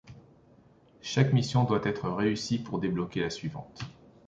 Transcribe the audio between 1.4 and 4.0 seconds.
doit être réussie pour débloquer la suivante.